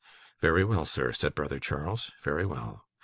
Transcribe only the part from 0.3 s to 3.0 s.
'Very well, sir,' said brother Charles. 'Very well.